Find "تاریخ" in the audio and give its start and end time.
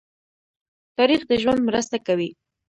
0.97-1.21